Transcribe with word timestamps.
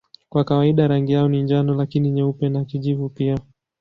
Kwa 0.29 0.43
kawaida 0.43 0.87
rangi 0.87 1.11
yao 1.13 1.27
ni 1.27 1.43
njano 1.43 1.73
lakini 1.75 2.11
nyeupe 2.11 2.49
na 2.49 2.65
kijivu 2.65 3.09
pia. 3.09 3.37